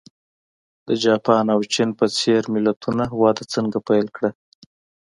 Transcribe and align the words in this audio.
د 0.87 0.89
جاپان 1.05 1.45
او 1.55 1.59
چین 1.73 1.89
په 1.99 2.05
څېر 2.17 2.41
ملتونو 2.53 3.05
وده 3.21 3.43
څنګه 3.53 3.77
پیل 3.87 4.07
کړه. 4.15 4.29